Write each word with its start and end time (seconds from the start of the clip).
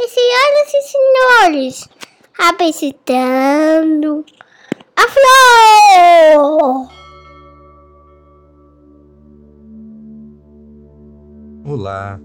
E 0.00 0.06
senhoras 0.06 0.74
e 0.74 0.82
senhores, 0.82 1.88
apresentando 2.38 4.24
a 4.94 5.02
flor! 5.08 6.88
Olá, 11.64 12.20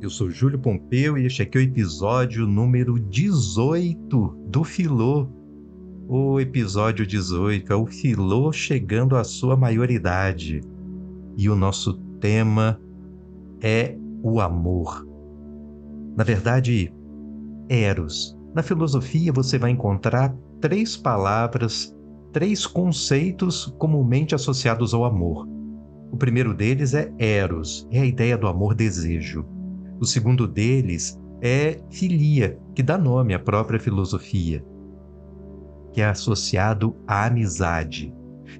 eu 0.00 0.08
sou 0.08 0.30
Júlio 0.30 0.60
Pompeu 0.60 1.18
e 1.18 1.26
este 1.26 1.42
aqui 1.42 1.58
é 1.58 1.62
o 1.62 1.64
episódio 1.64 2.46
número 2.46 2.96
18 2.96 4.28
do 4.46 4.62
Filô. 4.62 5.26
O 6.08 6.38
episódio 6.38 7.04
18 7.04 7.72
é 7.72 7.76
o 7.76 7.86
Filô 7.86 8.52
chegando 8.52 9.16
à 9.16 9.24
sua 9.24 9.56
maioridade. 9.56 10.60
E 11.36 11.50
o 11.50 11.56
nosso 11.56 11.94
tema 12.20 12.80
é 13.60 13.96
o 14.22 14.40
amor. 14.40 15.04
Na 16.16 16.22
verdade, 16.22 16.94
Eros. 17.68 18.36
Na 18.54 18.62
filosofia 18.62 19.32
você 19.32 19.58
vai 19.58 19.70
encontrar 19.70 20.34
três 20.60 20.96
palavras, 20.96 21.94
três 22.32 22.66
conceitos 22.66 23.66
comumente 23.78 24.34
associados 24.34 24.94
ao 24.94 25.04
amor. 25.04 25.46
O 26.10 26.16
primeiro 26.16 26.54
deles 26.54 26.94
é 26.94 27.12
Eros, 27.18 27.86
é 27.90 28.00
a 28.00 28.06
ideia 28.06 28.38
do 28.38 28.46
amor-desejo. 28.46 29.44
O 30.00 30.04
segundo 30.04 30.46
deles 30.46 31.18
é 31.40 31.80
filia, 31.90 32.58
que 32.74 32.82
dá 32.82 32.96
nome 32.96 33.34
à 33.34 33.38
própria 33.38 33.80
filosofia, 33.80 34.64
que 35.92 36.00
é 36.00 36.06
associado 36.06 36.96
à 37.06 37.26
amizade. 37.26 38.14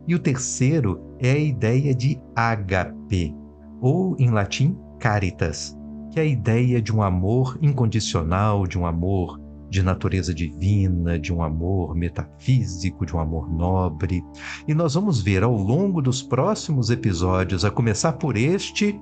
E 0.06 0.14
o 0.14 0.18
terceiro 0.18 1.00
é 1.18 1.32
a 1.32 1.38
ideia 1.38 1.94
de 1.94 2.20
agape, 2.34 3.34
ou 3.80 4.16
em 4.18 4.30
latim, 4.30 4.76
caritas, 4.98 5.75
que 6.16 6.20
a 6.20 6.24
ideia 6.24 6.80
de 6.80 6.96
um 6.96 7.02
amor 7.02 7.58
incondicional, 7.60 8.66
de 8.66 8.78
um 8.78 8.86
amor 8.86 9.38
de 9.68 9.82
natureza 9.82 10.32
divina, 10.32 11.18
de 11.18 11.30
um 11.30 11.42
amor 11.42 11.94
metafísico, 11.94 13.04
de 13.04 13.14
um 13.14 13.20
amor 13.20 13.52
nobre. 13.52 14.24
E 14.66 14.72
nós 14.72 14.94
vamos 14.94 15.20
ver 15.20 15.42
ao 15.42 15.54
longo 15.54 16.00
dos 16.00 16.22
próximos 16.22 16.88
episódios, 16.88 17.66
a 17.66 17.70
começar 17.70 18.14
por 18.14 18.34
este, 18.34 18.98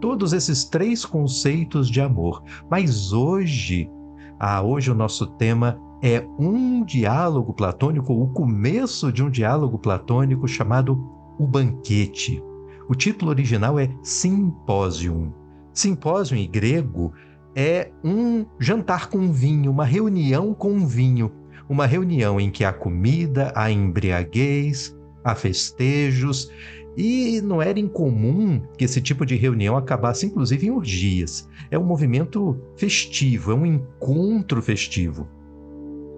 todos 0.00 0.32
esses 0.32 0.64
três 0.64 1.04
conceitos 1.04 1.90
de 1.90 2.00
amor. 2.00 2.44
Mas 2.70 3.12
hoje, 3.12 3.90
ah, 4.38 4.62
hoje 4.62 4.88
o 4.88 4.94
nosso 4.94 5.26
tema 5.26 5.76
é 6.00 6.24
um 6.38 6.84
diálogo 6.84 7.52
platônico, 7.52 8.12
o 8.12 8.28
começo 8.28 9.10
de 9.10 9.20
um 9.20 9.28
diálogo 9.28 9.80
platônico 9.80 10.46
chamado 10.46 10.92
O 11.40 11.44
Banquete. 11.44 12.40
O 12.88 12.94
título 12.94 13.32
original 13.32 13.80
é 13.80 13.92
Simpósium. 14.00 15.41
Simpósio 15.72 16.36
em 16.36 16.50
grego 16.50 17.12
é 17.54 17.90
um 18.04 18.44
jantar 18.58 19.08
com 19.08 19.32
vinho, 19.32 19.70
uma 19.70 19.84
reunião 19.84 20.54
com 20.54 20.86
vinho, 20.86 21.30
uma 21.68 21.86
reunião 21.86 22.40
em 22.40 22.50
que 22.50 22.64
há 22.64 22.72
comida, 22.72 23.52
há 23.54 23.70
embriaguez, 23.70 24.96
há 25.24 25.34
festejos, 25.34 26.50
e 26.96 27.40
não 27.40 27.62
era 27.62 27.80
incomum 27.80 28.60
que 28.76 28.84
esse 28.84 29.00
tipo 29.00 29.24
de 29.24 29.34
reunião 29.34 29.76
acabasse 29.76 30.26
inclusive 30.26 30.66
em 30.66 30.70
orgias. 30.70 31.48
É 31.70 31.78
um 31.78 31.84
movimento 31.84 32.58
festivo, 32.76 33.52
é 33.52 33.54
um 33.54 33.64
encontro 33.64 34.60
festivo. 34.60 35.26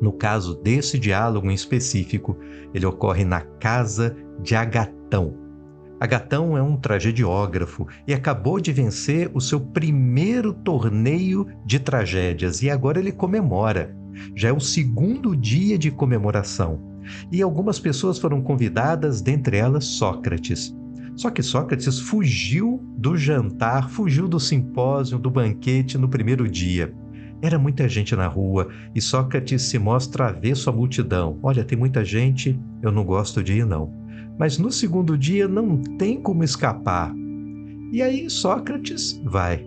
No 0.00 0.12
caso 0.12 0.56
desse 0.56 0.98
diálogo 0.98 1.48
em 1.50 1.54
específico, 1.54 2.36
ele 2.74 2.86
ocorre 2.86 3.24
na 3.24 3.40
casa 3.40 4.16
de 4.40 4.56
Agatão, 4.56 5.43
Agatão 6.00 6.58
é 6.58 6.62
um 6.62 6.76
tragediógrafo 6.76 7.86
e 8.06 8.12
acabou 8.12 8.60
de 8.60 8.72
vencer 8.72 9.30
o 9.32 9.40
seu 9.40 9.60
primeiro 9.60 10.52
torneio 10.52 11.46
de 11.64 11.78
tragédias 11.78 12.62
e 12.62 12.70
agora 12.70 12.98
ele 12.98 13.12
comemora. 13.12 13.94
Já 14.34 14.48
é 14.48 14.52
o 14.52 14.60
segundo 14.60 15.36
dia 15.36 15.78
de 15.78 15.90
comemoração. 15.90 16.80
E 17.30 17.40
algumas 17.42 17.78
pessoas 17.78 18.18
foram 18.18 18.42
convidadas, 18.42 19.20
dentre 19.20 19.56
elas 19.56 19.84
Sócrates. 19.84 20.74
Só 21.16 21.30
que 21.30 21.42
Sócrates 21.42 22.00
fugiu 22.00 22.82
do 22.96 23.16
jantar, 23.16 23.88
fugiu 23.88 24.26
do 24.26 24.40
simpósio, 24.40 25.18
do 25.18 25.30
banquete 25.30 25.96
no 25.96 26.08
primeiro 26.08 26.48
dia. 26.48 26.92
Era 27.40 27.58
muita 27.58 27.88
gente 27.88 28.16
na 28.16 28.26
rua 28.26 28.68
e 28.94 29.00
Sócrates 29.00 29.62
se 29.62 29.78
mostra 29.78 30.28
avesso 30.28 30.68
à 30.70 30.72
multidão. 30.72 31.38
Olha, 31.42 31.62
tem 31.62 31.78
muita 31.78 32.04
gente, 32.04 32.58
eu 32.82 32.90
não 32.90 33.04
gosto 33.04 33.42
de 33.42 33.52
ir 33.58 33.66
não 33.66 34.03
mas 34.38 34.58
no 34.58 34.70
segundo 34.70 35.16
dia 35.16 35.46
não 35.46 35.78
tem 35.98 36.20
como 36.20 36.44
escapar. 36.44 37.14
E 37.92 38.02
aí 38.02 38.28
Sócrates 38.28 39.20
vai. 39.24 39.64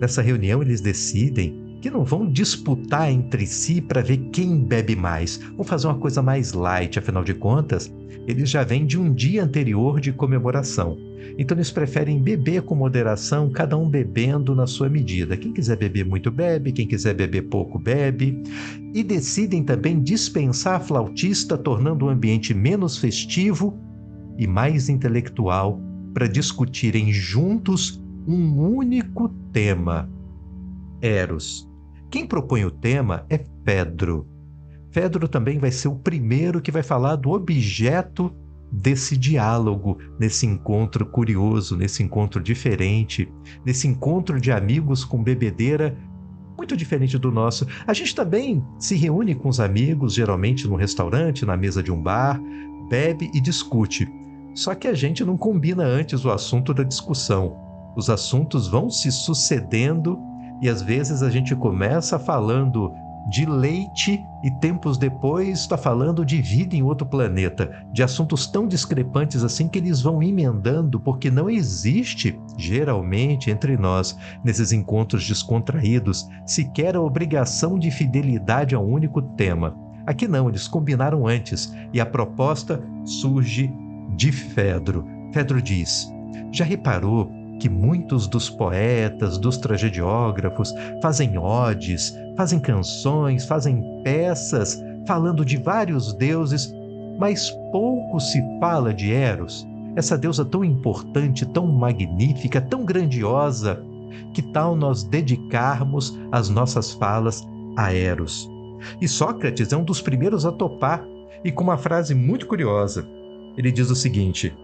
Nessa 0.00 0.22
reunião 0.22 0.62
eles 0.62 0.80
decidem 0.80 1.65
que 1.86 1.90
não 1.90 2.04
vão 2.04 2.28
disputar 2.28 3.12
entre 3.12 3.46
si 3.46 3.80
para 3.80 4.02
ver 4.02 4.16
quem 4.32 4.58
bebe 4.58 4.96
mais. 4.96 5.36
Vão 5.54 5.64
fazer 5.64 5.86
uma 5.86 5.96
coisa 5.96 6.20
mais 6.20 6.52
light, 6.52 6.98
afinal 6.98 7.22
de 7.22 7.32
contas, 7.32 7.94
eles 8.26 8.50
já 8.50 8.64
vêm 8.64 8.84
de 8.84 8.98
um 8.98 9.14
dia 9.14 9.44
anterior 9.44 10.00
de 10.00 10.12
comemoração. 10.12 10.98
Então 11.38 11.56
eles 11.56 11.70
preferem 11.70 12.20
beber 12.20 12.62
com 12.62 12.74
moderação, 12.74 13.48
cada 13.50 13.78
um 13.78 13.88
bebendo 13.88 14.52
na 14.52 14.66
sua 14.66 14.88
medida. 14.88 15.36
Quem 15.36 15.52
quiser 15.52 15.76
beber 15.76 16.04
muito 16.04 16.28
bebe, 16.28 16.72
quem 16.72 16.88
quiser 16.88 17.14
beber 17.14 17.42
pouco 17.42 17.78
bebe. 17.78 18.42
E 18.92 19.04
decidem 19.04 19.62
também 19.62 20.02
dispensar 20.02 20.74
a 20.74 20.80
flautista, 20.80 21.56
tornando 21.56 22.06
o 22.06 22.08
ambiente 22.08 22.52
menos 22.52 22.98
festivo 22.98 23.78
e 24.36 24.44
mais 24.44 24.88
intelectual 24.88 25.80
para 26.12 26.26
discutirem 26.26 27.12
juntos 27.12 28.02
um 28.26 28.58
único 28.58 29.28
tema: 29.52 30.10
Eros. 31.00 31.75
Quem 32.10 32.26
propõe 32.26 32.64
o 32.64 32.70
tema 32.70 33.24
é 33.28 33.38
Pedro. 33.64 34.26
Pedro 34.92 35.28
também 35.28 35.58
vai 35.58 35.70
ser 35.70 35.88
o 35.88 35.96
primeiro 35.96 36.60
que 36.60 36.70
vai 36.70 36.82
falar 36.82 37.16
do 37.16 37.30
objeto 37.30 38.34
desse 38.70 39.16
diálogo, 39.16 39.98
nesse 40.18 40.46
encontro 40.46 41.06
curioso, 41.06 41.76
nesse 41.76 42.02
encontro 42.02 42.42
diferente, 42.42 43.30
nesse 43.64 43.86
encontro 43.86 44.40
de 44.40 44.50
amigos 44.50 45.04
com 45.04 45.22
bebedeira 45.22 45.96
muito 46.56 46.76
diferente 46.76 47.18
do 47.18 47.30
nosso. 47.30 47.66
A 47.86 47.92
gente 47.92 48.14
também 48.14 48.64
se 48.78 48.96
reúne 48.96 49.34
com 49.34 49.48
os 49.48 49.60
amigos, 49.60 50.14
geralmente 50.14 50.66
num 50.66 50.74
restaurante, 50.74 51.44
na 51.44 51.56
mesa 51.56 51.82
de 51.82 51.92
um 51.92 52.02
bar, 52.02 52.40
bebe 52.88 53.30
e 53.34 53.40
discute. 53.40 54.08
Só 54.54 54.74
que 54.74 54.88
a 54.88 54.94
gente 54.94 55.22
não 55.24 55.36
combina 55.36 55.84
antes 55.84 56.24
o 56.24 56.30
assunto 56.30 56.72
da 56.72 56.82
discussão. 56.82 57.56
Os 57.94 58.08
assuntos 58.08 58.68
vão 58.68 58.88
se 58.88 59.12
sucedendo 59.12 60.18
e 60.60 60.68
às 60.68 60.82
vezes 60.82 61.22
a 61.22 61.30
gente 61.30 61.54
começa 61.54 62.18
falando 62.18 62.92
de 63.28 63.44
leite 63.44 64.24
e 64.42 64.50
tempos 64.52 64.96
depois 64.96 65.58
está 65.58 65.76
falando 65.76 66.24
de 66.24 66.40
vida 66.40 66.76
em 66.76 66.82
outro 66.82 67.06
planeta, 67.06 67.84
de 67.92 68.02
assuntos 68.02 68.46
tão 68.46 68.68
discrepantes 68.68 69.42
assim 69.42 69.66
que 69.66 69.78
eles 69.78 70.00
vão 70.00 70.22
emendando, 70.22 71.00
porque 71.00 71.28
não 71.28 71.50
existe, 71.50 72.40
geralmente, 72.56 73.50
entre 73.50 73.76
nós, 73.76 74.16
nesses 74.44 74.70
encontros 74.70 75.26
descontraídos, 75.26 76.28
sequer 76.46 76.94
a 76.94 77.00
obrigação 77.00 77.78
de 77.78 77.90
fidelidade 77.90 78.76
a 78.76 78.80
um 78.80 78.92
único 78.92 79.20
tema. 79.20 79.76
Aqui 80.06 80.28
não, 80.28 80.48
eles 80.48 80.68
combinaram 80.68 81.26
antes 81.26 81.74
e 81.92 82.00
a 82.00 82.06
proposta 82.06 82.80
surge 83.04 83.74
de 84.14 84.30
Fedro. 84.30 85.04
Fedro 85.32 85.60
diz: 85.60 86.08
Já 86.52 86.64
reparou 86.64 87.28
que 87.58 87.68
muitos 87.68 88.26
dos 88.26 88.50
poetas, 88.50 89.38
dos 89.38 89.56
tragediógrafos, 89.56 90.74
fazem 91.02 91.38
odes, 91.38 92.14
fazem 92.36 92.58
canções, 92.58 93.46
fazem 93.46 93.82
peças 94.02 94.80
falando 95.06 95.44
de 95.44 95.56
vários 95.56 96.12
deuses, 96.12 96.72
mas 97.18 97.50
pouco 97.72 98.20
se 98.20 98.42
fala 98.60 98.92
de 98.92 99.12
Eros, 99.12 99.66
essa 99.94 100.18
deusa 100.18 100.44
tão 100.44 100.62
importante, 100.62 101.46
tão 101.46 101.66
magnífica, 101.66 102.60
tão 102.60 102.84
grandiosa. 102.84 103.82
Que 104.34 104.42
tal 104.42 104.76
nós 104.76 105.02
dedicarmos 105.02 106.18
as 106.30 106.48
nossas 106.48 106.92
falas 106.92 107.46
a 107.76 107.92
Eros? 107.92 108.48
E 109.00 109.08
Sócrates 109.08 109.72
é 109.72 109.76
um 109.76 109.84
dos 109.84 110.00
primeiros 110.02 110.44
a 110.44 110.52
topar, 110.52 111.02
e 111.42 111.50
com 111.50 111.64
uma 111.64 111.78
frase 111.78 112.14
muito 112.14 112.46
curiosa. 112.46 113.06
Ele 113.56 113.72
diz 113.72 113.90
o 113.90 113.96
seguinte: 113.96 114.54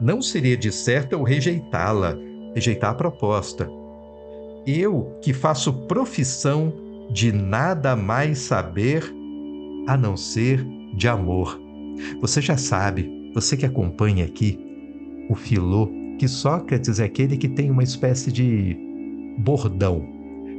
Não 0.00 0.20
seria 0.20 0.56
de 0.56 0.72
certo 0.72 1.12
eu 1.12 1.22
rejeitá-la, 1.22 2.16
rejeitar 2.54 2.90
a 2.90 2.94
proposta. 2.94 3.68
Eu 4.66 5.18
que 5.22 5.32
faço 5.32 5.72
profissão 5.86 6.72
de 7.10 7.32
nada 7.32 7.96
mais 7.96 8.38
saber 8.38 9.02
a 9.86 9.96
não 9.96 10.16
ser 10.16 10.64
de 10.94 11.08
amor. 11.08 11.60
Você 12.20 12.40
já 12.40 12.56
sabe, 12.56 13.30
você 13.34 13.56
que 13.56 13.66
acompanha 13.66 14.24
aqui 14.24 14.58
o 15.28 15.34
Filô, 15.34 15.88
que 16.18 16.28
Sócrates 16.28 17.00
é 17.00 17.04
aquele 17.04 17.36
que 17.36 17.48
tem 17.48 17.70
uma 17.70 17.82
espécie 17.82 18.30
de 18.30 18.76
bordão. 19.38 20.04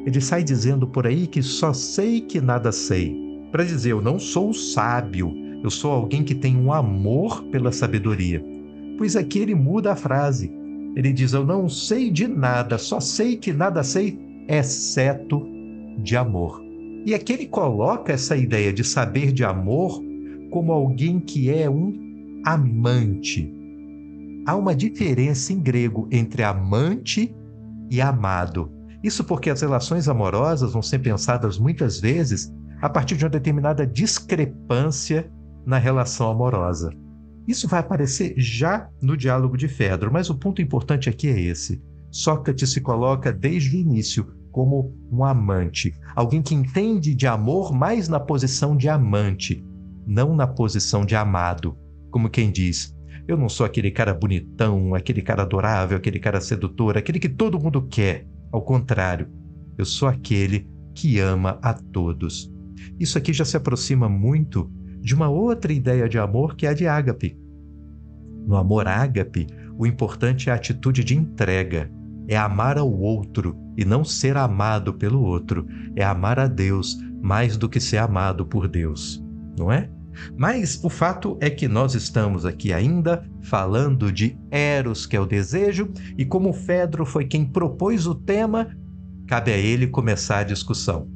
Ele 0.05 0.19
sai 0.19 0.43
dizendo 0.43 0.87
por 0.87 1.05
aí 1.05 1.27
que 1.27 1.43
só 1.43 1.73
sei 1.73 2.21
que 2.21 2.41
nada 2.41 2.71
sei. 2.71 3.15
Para 3.51 3.63
dizer, 3.63 3.91
eu 3.91 4.01
não 4.01 4.17
sou 4.17 4.53
sábio, 4.53 5.33
eu 5.63 5.69
sou 5.69 5.91
alguém 5.91 6.23
que 6.23 6.33
tem 6.33 6.57
um 6.57 6.73
amor 6.73 7.43
pela 7.51 7.71
sabedoria. 7.71 8.43
Pois 8.97 9.15
aqui 9.15 9.39
ele 9.39 9.53
muda 9.53 9.91
a 9.91 9.95
frase. 9.95 10.51
Ele 10.95 11.13
diz: 11.13 11.33
Eu 11.33 11.45
não 11.45 11.69
sei 11.69 12.09
de 12.09 12.27
nada, 12.27 12.77
só 12.77 12.99
sei 12.99 13.37
que 13.37 13.53
nada 13.53 13.83
sei, 13.83 14.19
exceto 14.47 15.45
de 15.99 16.15
amor. 16.15 16.61
E 17.05 17.13
aqui 17.13 17.33
ele 17.33 17.47
coloca 17.47 18.13
essa 18.13 18.35
ideia 18.35 18.71
de 18.71 18.83
saber 18.83 19.31
de 19.31 19.43
amor 19.43 20.01
como 20.51 20.71
alguém 20.71 21.19
que 21.19 21.49
é 21.49 21.69
um 21.69 22.41
amante. 22.45 23.51
Há 24.45 24.55
uma 24.55 24.75
diferença 24.75 25.53
em 25.53 25.59
grego 25.59 26.07
entre 26.11 26.43
amante 26.43 27.33
e 27.89 28.01
amado. 28.01 28.71
Isso 29.03 29.23
porque 29.23 29.49
as 29.49 29.61
relações 29.61 30.07
amorosas 30.07 30.73
vão 30.73 30.81
ser 30.81 30.99
pensadas 30.99 31.57
muitas 31.57 31.99
vezes 31.99 32.53
a 32.81 32.89
partir 32.89 33.15
de 33.15 33.23
uma 33.23 33.29
determinada 33.29 33.85
discrepância 33.85 35.31
na 35.65 35.77
relação 35.77 36.29
amorosa. 36.29 36.91
Isso 37.47 37.67
vai 37.67 37.79
aparecer 37.79 38.33
já 38.37 38.89
no 39.01 39.17
diálogo 39.17 39.57
de 39.57 39.67
Fedro, 39.67 40.11
mas 40.11 40.29
o 40.29 40.37
ponto 40.37 40.61
importante 40.61 41.09
aqui 41.09 41.27
é 41.27 41.39
esse. 41.39 41.81
Sócrates 42.11 42.71
se 42.71 42.81
coloca 42.81 43.31
desde 43.31 43.75
o 43.75 43.79
início 43.79 44.33
como 44.51 44.93
um 45.11 45.23
amante, 45.23 45.93
alguém 46.15 46.41
que 46.41 46.53
entende 46.53 47.15
de 47.15 47.25
amor 47.25 47.73
mais 47.73 48.07
na 48.09 48.19
posição 48.19 48.75
de 48.75 48.89
amante, 48.89 49.63
não 50.05 50.35
na 50.35 50.45
posição 50.45 51.05
de 51.05 51.15
amado, 51.15 51.77
como 52.11 52.29
quem 52.29 52.51
diz: 52.51 52.93
eu 53.27 53.37
não 53.37 53.47
sou 53.47 53.65
aquele 53.65 53.91
cara 53.91 54.13
bonitão, 54.13 54.93
aquele 54.93 55.21
cara 55.21 55.43
adorável, 55.43 55.97
aquele 55.97 56.19
cara 56.19 56.41
sedutor, 56.41 56.97
aquele 56.97 57.19
que 57.19 57.29
todo 57.29 57.59
mundo 57.59 57.87
quer. 57.87 58.27
Ao 58.51 58.61
contrário, 58.61 59.29
eu 59.77 59.85
sou 59.85 60.07
aquele 60.07 60.67
que 60.93 61.19
ama 61.19 61.57
a 61.61 61.73
todos. 61.73 62.51
Isso 62.99 63.17
aqui 63.17 63.31
já 63.31 63.45
se 63.45 63.55
aproxima 63.55 64.09
muito 64.09 64.69
de 65.01 65.15
uma 65.15 65.29
outra 65.29 65.73
ideia 65.73 66.07
de 66.07 66.17
amor 66.17 66.55
que 66.55 66.65
é 66.65 66.69
a 66.69 66.73
de 66.73 66.87
ágape. 66.87 67.37
No 68.45 68.55
amor 68.55 68.87
ágape, 68.87 69.47
o 69.77 69.85
importante 69.85 70.49
é 70.49 70.53
a 70.53 70.55
atitude 70.55 71.03
de 71.03 71.17
entrega, 71.17 71.91
é 72.27 72.37
amar 72.37 72.77
ao 72.77 72.91
outro 72.91 73.57
e 73.77 73.83
não 73.83 74.03
ser 74.03 74.37
amado 74.37 74.93
pelo 74.93 75.21
outro, 75.21 75.65
é 75.95 76.03
amar 76.03 76.39
a 76.39 76.47
Deus 76.47 76.97
mais 77.21 77.57
do 77.57 77.67
que 77.67 77.79
ser 77.79 77.97
amado 77.97 78.45
por 78.45 78.67
Deus, 78.67 79.23
não 79.57 79.71
é? 79.71 79.89
Mas 80.37 80.83
o 80.83 80.89
fato 80.89 81.37
é 81.39 81.49
que 81.49 81.67
nós 81.67 81.95
estamos 81.95 82.45
aqui 82.45 82.73
ainda 82.73 83.25
falando 83.43 84.11
de 84.11 84.37
Eros, 84.49 85.05
que 85.05 85.15
é 85.15 85.19
o 85.19 85.25
desejo, 85.25 85.89
e 86.17 86.25
como 86.25 86.53
Fedro 86.53 87.05
foi 87.05 87.25
quem 87.25 87.45
propôs 87.45 88.05
o 88.05 88.15
tema, 88.15 88.75
cabe 89.27 89.51
a 89.51 89.57
ele 89.57 89.87
começar 89.87 90.39
a 90.39 90.43
discussão. 90.43 91.07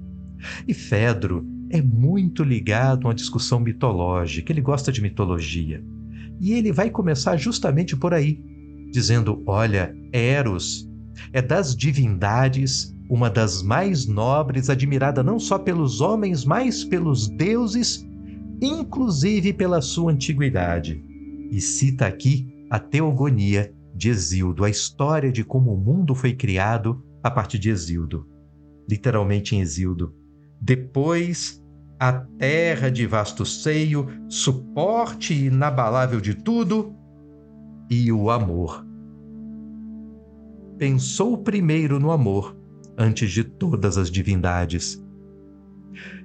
E 0.68 0.74
Fedro 0.74 1.46
é 1.76 1.82
muito 1.82 2.44
ligado 2.44 3.06
a 3.06 3.10
uma 3.10 3.16
discussão 3.16 3.60
mitológica, 3.60 4.52
ele 4.52 4.62
gosta 4.62 4.92
de 4.92 5.02
mitologia. 5.02 5.84
E 6.40 6.54
ele 6.54 6.72
vai 6.72 6.90
começar 6.90 7.38
justamente 7.38 7.96
por 7.96 8.14
aí, 8.14 8.40
dizendo: 8.92 9.42
olha, 9.46 9.96
Eros 10.12 10.90
é 11.32 11.42
das 11.42 11.76
divindades 11.76 12.96
uma 13.10 13.30
das 13.30 13.62
mais 13.62 14.08
nobres, 14.08 14.70
admirada 14.70 15.24
não 15.24 15.40
só 15.40 15.60
pelos 15.60 16.02
homens, 16.02 16.44
mas 16.44 16.84
pelos 16.84 17.28
deuses, 17.28 18.06
inclusive 18.62 19.54
pela 19.54 19.82
sua 19.82 20.12
antiguidade. 20.12 21.04
E 21.52 21.62
cita 21.62 22.08
aqui 22.08 22.66
a 22.70 22.80
teogonia 22.80 23.72
de 23.94 24.10
Exildo, 24.10 24.66
a 24.66 24.70
história 24.70 25.32
de 25.32 25.44
como 25.44 25.74
o 25.74 25.78
mundo 25.78 26.16
foi 26.16 26.34
criado 26.34 27.04
a 27.24 27.30
partir 27.30 27.60
de 27.60 27.70
Exildo. 27.70 28.28
Literalmente 28.90 29.56
em 29.56 29.62
Exildo. 29.62 30.14
Depois, 30.60 31.64
a 32.00 32.12
terra 32.38 32.90
de 32.92 33.06
vasto 33.06 33.46
seio, 33.46 34.08
suporte 34.28 35.34
inabalável 35.34 36.20
de 36.20 36.34
tudo, 36.34 36.94
e 37.90 38.12
o 38.12 38.30
amor. 38.30 38.86
Pensou 40.78 41.38
primeiro 41.38 42.00
no 42.00 42.12
amor, 42.12 42.58
antes 42.98 43.32
de 43.32 43.44
todas 43.44 43.98
as 43.98 44.10
divindades. 44.10 45.02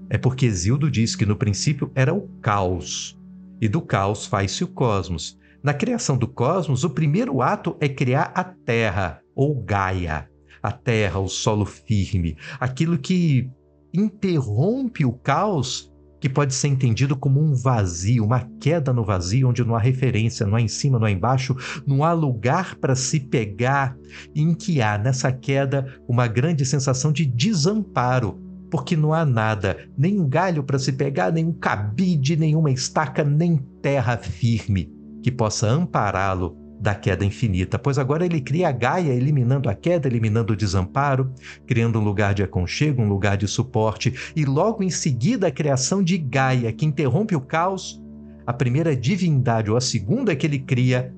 É 0.09 0.19
porque 0.19 0.47
Exildo 0.47 0.91
diz 0.91 1.15
que 1.15 1.25
no 1.25 1.37
princípio 1.37 1.91
era 1.95 2.13
o 2.13 2.29
caos, 2.41 3.17
e 3.61 3.69
do 3.69 3.81
caos 3.81 4.27
faz-se 4.27 4.65
o 4.65 4.69
cosmos. 4.69 5.39
Na 5.63 5.75
criação 5.75 6.17
do 6.17 6.27
cosmos, 6.27 6.83
o 6.83 6.91
primeiro 6.91 7.43
ato 7.43 7.77
é 7.79 7.89
criar 7.89 8.33
a 8.35 8.43
Terra, 8.43 9.21
ou 9.35 9.63
Gaia. 9.63 10.29
A 10.63 10.73
Terra, 10.73 11.21
o 11.21 11.29
solo 11.29 11.65
firme, 11.65 12.37
aquilo 12.59 12.99
que 12.99 13.51
interrompe 13.93 15.05
o 15.05 15.13
caos, 15.13 15.91
que 16.21 16.29
pode 16.29 16.53
ser 16.53 16.69
entendido 16.69 17.17
como 17.17 17.41
um 17.41 17.55
vazio, 17.55 18.25
uma 18.25 18.47
queda 18.61 18.93
no 18.93 19.05
vazio, 19.05 19.49
onde 19.49 19.65
não 19.65 19.75
há 19.75 19.79
referência, 19.79 20.47
não 20.47 20.57
há 20.57 20.61
em 20.61 20.69
cima, 20.69 20.99
não 20.99 21.07
há 21.07 21.11
embaixo, 21.11 21.57
não 21.87 22.05
há 22.05 22.13
lugar 22.13 22.77
para 22.77 22.95
se 22.95 23.19
pegar, 23.19 23.97
em 24.35 24.55
que 24.55 24.83
há 24.83 24.99
nessa 24.99 25.33
queda 25.33 25.87
uma 26.07 26.27
grande 26.27 26.67
sensação 26.67 27.11
de 27.11 27.25
desamparo, 27.25 28.39
porque 28.71 28.97
não 28.97 29.15
há 29.15 29.25
nada, 29.25 29.79
nem 29.97 30.21
um 30.21 30.29
galho 30.29 30.63
para 30.63 30.79
se 30.79 30.93
pegar, 30.93 31.33
nem 31.33 31.47
um 31.47 31.53
cabide, 31.53 32.37
nenhuma 32.37 32.71
estaca, 32.71 33.25
nem 33.25 33.57
terra 33.81 34.19
firme 34.19 34.93
que 35.23 35.31
possa 35.31 35.69
ampará-lo 35.69 36.60
da 36.81 36.94
queda 36.94 37.25
infinita, 37.25 37.79
pois 37.79 37.99
agora 37.99 38.25
ele 38.25 38.41
cria 38.41 38.69
a 38.69 38.73
Gaia, 38.73 39.12
eliminando 39.12 39.69
a 39.69 39.75
queda, 39.75 40.09
eliminando 40.09 40.55
o 40.55 40.56
desamparo, 40.56 41.31
criando 41.67 42.00
um 42.00 42.03
lugar 42.03 42.32
de 42.32 42.43
aconchego, 42.43 43.03
um 43.03 43.09
lugar 43.09 43.37
de 43.37 43.47
suporte, 43.47 44.32
e 44.35 44.47
logo 44.47 44.82
em 44.82 44.88
seguida 44.88 45.49
a 45.49 45.50
criação 45.50 46.03
de 46.03 46.17
Gaia, 46.17 46.73
que 46.73 46.87
interrompe 46.87 47.37
o 47.37 47.41
caos. 47.41 48.03
A 48.47 48.53
primeira 48.53 48.97
divindade, 48.97 49.71
ou 49.71 49.77
a 49.77 49.81
segunda 49.81 50.35
que 50.35 50.47
ele 50.47 50.59
cria, 50.59 51.15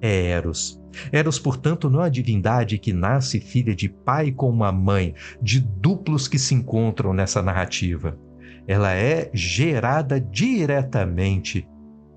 é 0.00 0.30
Eros. 0.30 0.82
Eros, 1.12 1.38
portanto, 1.38 1.88
não 1.88 2.02
é 2.02 2.06
a 2.06 2.10
divindade 2.10 2.76
que 2.78 2.92
nasce 2.92 3.40
filha 3.40 3.74
de 3.74 3.88
pai 3.88 4.32
com 4.32 4.50
uma 4.50 4.72
mãe, 4.72 5.14
de 5.40 5.60
duplos 5.60 6.26
que 6.26 6.38
se 6.38 6.54
encontram 6.54 7.14
nessa 7.14 7.40
narrativa. 7.40 8.18
Ela 8.66 8.92
é 8.94 9.30
gerada 9.32 10.20
diretamente 10.20 11.68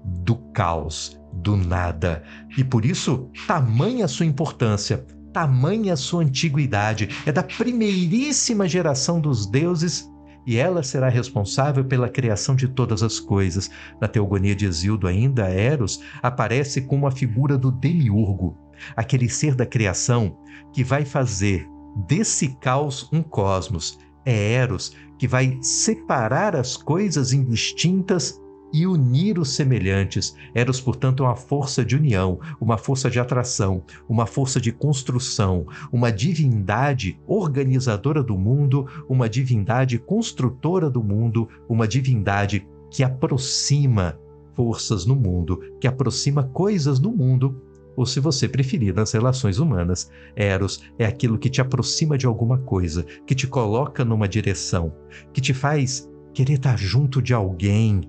do 0.03 0.35
caos, 0.35 1.16
do 1.37 1.55
nada. 1.55 2.23
E 2.57 2.63
por 2.63 2.85
isso, 2.85 3.29
tamanha 3.47 4.07
sua 4.07 4.25
importância, 4.25 5.05
tamanha 5.33 5.95
sua 5.95 6.23
antiguidade. 6.23 7.09
É 7.25 7.31
da 7.31 7.43
primeiríssima 7.43 8.67
geração 8.67 9.19
dos 9.19 9.45
deuses 9.45 10.09
e 10.45 10.55
ela 10.55 10.81
será 10.81 11.09
responsável 11.09 11.83
pela 11.83 12.09
criação 12.09 12.55
de 12.55 12.69
todas 12.69 13.03
as 13.03 13.19
coisas. 13.19 13.69
Na 13.99 14.07
Teogonia 14.07 14.55
de 14.55 14.65
Exildo, 14.65 15.05
ainda, 15.05 15.49
Eros 15.49 16.01
aparece 16.23 16.81
como 16.81 17.05
a 17.05 17.11
figura 17.11 17.57
do 17.57 17.69
demiurgo, 17.69 18.57
aquele 18.95 19.29
ser 19.29 19.55
da 19.55 19.65
criação 19.65 20.37
que 20.73 20.83
vai 20.83 21.03
fazer 21.03 21.67
desse 22.07 22.55
caos 22.61 23.09
um 23.11 23.21
cosmos. 23.21 23.99
É 24.25 24.53
Eros 24.53 24.93
que 25.17 25.27
vai 25.27 25.57
separar 25.61 26.55
as 26.55 26.77
coisas 26.77 27.33
indistintas 27.33 28.39
e 28.73 28.85
unir 28.85 29.39
os 29.39 29.53
semelhantes. 29.53 30.35
Eros, 30.53 30.79
portanto, 30.79 31.23
é 31.23 31.27
uma 31.27 31.35
força 31.35 31.83
de 31.83 31.95
união, 31.95 32.39
uma 32.59 32.77
força 32.77 33.09
de 33.09 33.19
atração, 33.19 33.83
uma 34.07 34.25
força 34.25 34.59
de 34.59 34.71
construção, 34.71 35.65
uma 35.91 36.11
divindade 36.11 37.19
organizadora 37.27 38.21
do 38.21 38.37
mundo, 38.37 38.87
uma 39.09 39.29
divindade 39.29 39.97
construtora 39.97 40.89
do 40.89 41.03
mundo, 41.03 41.47
uma 41.69 41.87
divindade 41.87 42.67
que 42.91 43.03
aproxima 43.03 44.19
forças 44.55 45.05
no 45.05 45.15
mundo, 45.15 45.61
que 45.79 45.87
aproxima 45.87 46.43
coisas 46.43 46.99
no 46.99 47.11
mundo. 47.11 47.61
Ou, 47.95 48.05
se 48.05 48.19
você 48.19 48.47
preferir, 48.47 48.93
nas 48.93 49.11
relações 49.11 49.57
humanas, 49.57 50.11
Eros 50.35 50.83
é 50.99 51.05
aquilo 51.05 51.37
que 51.37 51.49
te 51.49 51.61
aproxima 51.61 52.17
de 52.17 52.27
alguma 52.27 52.59
coisa, 52.59 53.03
que 53.25 53.33
te 53.33 53.47
coloca 53.47 54.05
numa 54.05 54.27
direção, 54.27 54.93
que 55.33 55.41
te 55.41 55.53
faz 55.53 56.07
querer 56.37 56.53
estar 56.53 56.77
junto 56.77 57.19
de 57.19 57.33
alguém, 57.33 58.01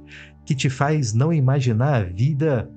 que 0.48 0.54
te 0.54 0.70
faz 0.70 1.12
não 1.12 1.30
imaginar 1.30 1.94
a 1.96 2.04
vida 2.04 2.70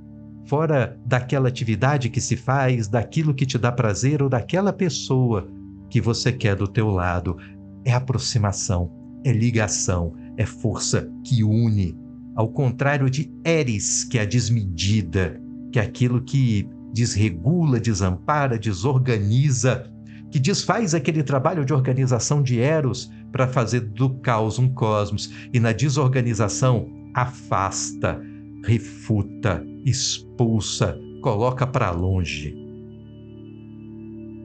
fora 0.45 0.99
daquela 1.05 1.47
atividade 1.47 2.09
que 2.09 2.19
se 2.19 2.35
faz, 2.35 2.89
daquilo 2.89 3.33
que 3.33 3.45
te 3.45 3.57
dá 3.57 3.71
prazer 3.71 4.21
ou 4.21 4.27
daquela 4.27 4.73
pessoa 4.73 5.47
que 5.89 6.01
você 6.01 6.33
quer 6.33 6.57
do 6.57 6.67
teu 6.67 6.89
lado. 6.89 7.37
É 7.85 7.93
aproximação, 7.93 8.91
é 9.23 9.31
ligação, 9.31 10.13
é 10.35 10.45
força 10.45 11.09
que 11.23 11.45
une. 11.45 11.97
Ao 12.35 12.49
contrário 12.49 13.09
de 13.09 13.31
Eris, 13.45 14.03
que 14.03 14.17
é 14.17 14.23
a 14.23 14.25
desmedida, 14.25 15.41
que 15.71 15.79
é 15.79 15.81
aquilo 15.81 16.21
que 16.21 16.67
desregula, 16.91 17.79
desampara, 17.79 18.59
desorganiza, 18.59 19.89
que 20.29 20.39
desfaz 20.39 20.93
aquele 20.93 21.23
trabalho 21.23 21.63
de 21.63 21.73
organização 21.73 22.43
de 22.43 22.59
Eros 22.59 23.09
para 23.31 23.47
fazer 23.47 23.79
do 23.79 24.09
caos 24.15 24.59
um 24.59 24.67
cosmos 24.67 25.47
e 25.53 25.59
na 25.59 25.71
desorganização 25.71 26.99
afasta, 27.13 28.21
refuta, 28.63 29.65
expulsa, 29.85 30.99
coloca 31.21 31.65
para 31.65 31.91
longe. 31.91 32.61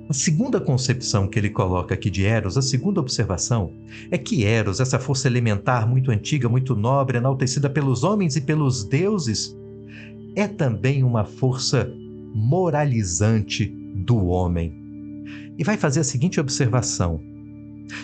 A 0.08 0.12
segunda 0.12 0.60
concepção 0.60 1.26
que 1.26 1.36
ele 1.36 1.50
coloca 1.50 1.94
aqui 1.94 2.08
de 2.08 2.24
Eros, 2.24 2.56
a 2.56 2.62
segunda 2.62 3.00
observação, 3.00 3.72
é 4.08 4.16
que 4.16 4.44
Eros, 4.44 4.78
essa 4.78 5.00
força 5.00 5.26
elementar 5.26 5.88
muito 5.88 6.12
antiga, 6.12 6.48
muito 6.48 6.76
nobre, 6.76 7.18
enaltecida 7.18 7.68
pelos 7.68 8.04
homens 8.04 8.36
e 8.36 8.40
pelos 8.40 8.84
deuses, 8.84 9.56
é 10.36 10.46
também 10.46 11.02
uma 11.02 11.24
força 11.24 11.92
moralizante 12.32 13.66
do 13.66 14.26
homem. 14.26 14.72
E 15.58 15.64
vai 15.64 15.76
fazer 15.76 16.00
a 16.00 16.04
seguinte 16.04 16.38
observação: 16.38 17.20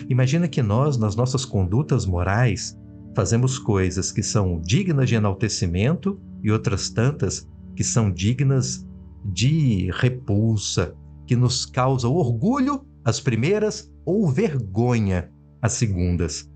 Imagina 0.09 0.47
que 0.47 0.61
nós, 0.61 0.97
nas 0.97 1.15
nossas 1.15 1.45
condutas 1.45 2.05
morais, 2.05 2.77
fazemos 3.15 3.59
coisas 3.59 4.11
que 4.11 4.23
são 4.23 4.59
dignas 4.59 5.07
de 5.07 5.15
enaltecimento 5.15 6.19
e 6.41 6.51
outras 6.51 6.89
tantas 6.89 7.47
que 7.75 7.83
são 7.83 8.11
dignas 8.11 8.87
de 9.25 9.89
repulsa, 9.91 10.95
que 11.25 11.35
nos 11.35 11.65
causam 11.65 12.13
orgulho, 12.13 12.85
as 13.03 13.19
primeiras, 13.19 13.91
ou 14.05 14.27
vergonha, 14.29 15.31
as 15.61 15.73
segundas. 15.73 16.49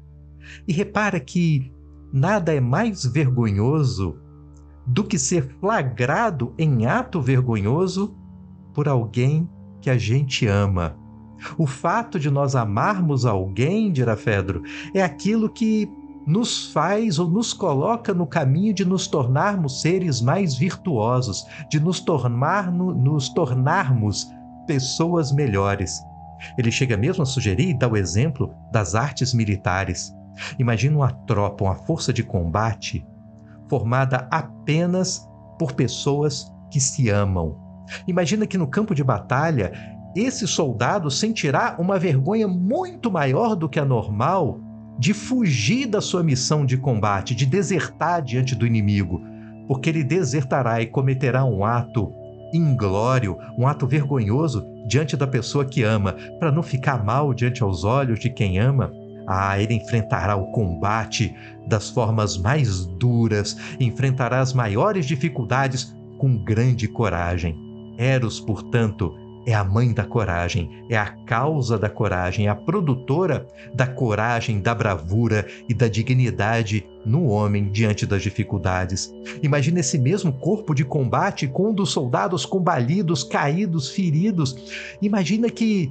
E 0.68 0.74
repara 0.74 1.20
que 1.20 1.72
nada 2.12 2.54
é 2.54 2.60
mais 2.60 3.06
vergonhoso 3.06 4.18
do 4.86 5.04
que 5.04 5.20
ser 5.20 5.48
flagrado 5.60 6.54
em 6.58 6.86
ato 6.86 7.22
vergonhoso 7.22 8.16
por 8.74 8.88
alguém 8.88 9.50
que 9.82 9.90
a 9.90 9.98
gente 9.98 10.48
ama. 10.48 10.98
O 11.58 11.68
fato 11.68 12.20
de 12.20 12.30
nós 12.30 12.56
amarmos 12.56 13.26
alguém, 13.26 13.92
dirá 13.92 14.16
Fedro, 14.16 14.64
é 14.94 15.04
aquilo 15.04 15.50
que 15.50 15.90
nos 16.28 16.74
faz 16.74 17.18
ou 17.18 17.30
nos 17.30 17.54
coloca 17.54 18.14
no 18.14 18.28
caminho 18.28 18.74
de 18.74 18.84
nos 18.84 19.08
tornarmos 19.08 19.82
seres 19.82 20.22
mais 20.22 20.56
virtuosos, 20.56 21.48
de 21.70 21.80
nos, 21.80 22.02
tornar, 22.02 22.70
nos 22.70 23.30
tornarmos 23.30 24.30
pessoas 24.68 25.32
melhores. 25.32 26.04
Ele 26.58 26.70
chega 26.70 26.98
mesmo 26.98 27.24
a 27.24 27.26
sugerir 27.26 27.70
e 27.70 27.74
dá 27.74 27.88
o 27.88 27.96
exemplo 27.96 28.54
das 28.72 28.94
artes 28.94 29.34
militares. 29.34 30.14
Imagina 30.60 30.98
uma 30.98 31.12
tropa, 31.12 31.64
uma 31.64 31.76
força 31.76 32.12
de 32.12 32.24
combate 32.24 33.08
formada 33.70 34.28
apenas 34.30 35.28
por 35.58 35.72
pessoas 35.72 36.54
que 36.70 36.80
se 36.80 37.10
amam. 37.10 37.58
Imagina 38.06 38.46
que 38.46 38.58
no 38.58 38.68
campo 38.68 38.94
de 38.94 39.04
batalha, 39.04 39.72
esse 40.14 40.46
soldado 40.46 41.10
sentirá 41.10 41.78
uma 41.80 41.98
vergonha 41.98 42.48
muito 42.48 43.10
maior 43.10 43.56
do 43.56 43.70
que 43.70 43.80
a 43.80 43.86
normal 43.86 44.60
de 44.98 45.14
fugir 45.14 45.88
da 45.88 46.02
sua 46.02 46.24
missão 46.24 46.66
de 46.66 46.78
combate, 46.78 47.36
de 47.36 47.46
desertar 47.46 48.22
diante 48.22 48.56
do 48.56 48.66
inimigo, 48.66 49.22
porque 49.68 49.90
ele 49.90 50.04
desertará 50.04 50.82
e 50.82 50.88
cometerá 50.88 51.46
um 51.46 51.64
ato 51.64 52.12
inglório, 52.54 53.38
um 53.58 53.68
ato 53.68 53.86
vergonhoso 53.86 54.66
diante 54.88 55.18
da 55.18 55.28
pessoa 55.28 55.66
que 55.66 55.84
ama, 55.84 56.14
para 56.40 56.52
não 56.52 56.64
ficar 56.64 57.04
mal 57.04 57.34
diante 57.34 57.62
aos 57.62 57.84
olhos 57.84 58.20
de 58.20 58.30
quem 58.30 58.58
ama. 58.58 58.92
Ah, 59.28 59.60
ele 59.62 59.74
enfrentará 59.74 60.38
o 60.38 60.52
combate 60.52 61.36
das 61.68 61.90
formas 61.90 62.38
mais 62.38 62.86
duras, 62.86 63.58
enfrentará 63.78 64.40
as 64.40 64.54
maiores 64.54 65.06
dificuldades 65.06 65.94
com 66.18 66.38
grande 66.38 66.88
coragem. 66.88 67.56
Eros, 67.98 68.40
portanto, 68.40 69.14
é 69.48 69.54
a 69.54 69.64
mãe 69.64 69.94
da 69.94 70.04
coragem, 70.04 70.84
é 70.90 70.98
a 70.98 71.06
causa 71.26 71.80
da 71.80 71.90
coragem, 71.90 72.48
é 72.48 72.50
a 72.50 72.56
produtora 72.56 73.48
da 73.74 73.88
coragem, 73.88 74.60
da 74.60 74.76
bravura 74.76 75.48
e 75.70 75.74
da 75.74 75.88
dignidade 75.88 76.86
no 77.06 77.28
homem 77.28 77.72
diante 77.72 78.06
das 78.06 78.22
dificuldades. 78.22 79.10
Imagina 79.42 79.80
esse 79.80 79.98
mesmo 79.98 80.34
corpo 80.34 80.76
de 80.76 80.84
combate 80.84 81.48
com 81.48 81.70
um 81.70 81.74
dos 81.74 81.92
soldados 81.92 82.46
combalidos, 82.46 83.24
caídos, 83.24 83.90
feridos. 83.90 84.54
Imagina 85.02 85.50
que 85.50 85.90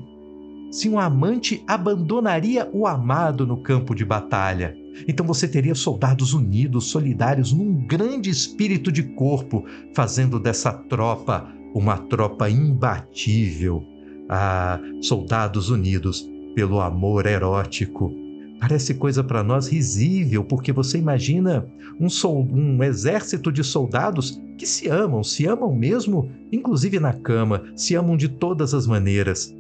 se 0.71 0.87
um 0.91 0.99
amante 0.99 1.65
abandonaria 1.67 2.69
o 2.75 2.87
amado 2.87 3.47
no 3.47 3.57
campo 3.57 3.95
de 3.95 4.05
batalha. 4.05 4.77
Então 5.09 5.27
você 5.27 5.49
teria 5.49 5.75
soldados 5.75 6.35
unidos, 6.35 6.91
solidários, 6.91 7.55
num 7.55 7.87
grande 7.87 8.29
espírito 8.29 8.93
de 8.93 9.03
corpo, 9.03 9.65
fazendo 9.95 10.39
dessa 10.39 10.75
tropa 10.75 11.57
uma 11.77 11.99
tropa 11.99 12.49
imbatível, 12.49 13.85
a 14.31 14.81
soldados 15.03 15.69
unidos 15.69 16.27
pelo 16.55 16.81
amor 16.81 17.27
erótico. 17.27 18.11
Parece 18.59 18.95
coisa 18.95 19.23
para 19.23 19.43
nós 19.43 19.69
risível, 19.69 20.43
porque 20.43 20.73
você 20.73 20.97
imagina 20.97 21.69
um, 22.01 22.09
sol, 22.09 22.49
um 22.51 22.83
exército 22.83 23.53
de 23.53 23.63
soldados 23.63 24.41
que 24.57 24.67
se 24.67 24.89
amam, 24.89 25.23
se 25.23 25.47
amam 25.47 25.75
mesmo, 25.77 26.31
inclusive 26.51 26.99
na 26.99 27.13
cama, 27.13 27.63
se 27.77 27.95
amam 27.95 28.17
de 28.17 28.31
todas 28.31 28.73
as 28.73 28.87
maneiras. 28.87 29.55